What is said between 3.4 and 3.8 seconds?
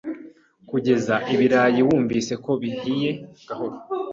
gahoro.